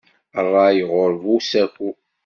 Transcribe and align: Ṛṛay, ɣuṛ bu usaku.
Ṛṛay, 0.45 0.77
ɣuṛ 0.91 1.11
bu 1.21 1.33
usaku. 1.37 1.89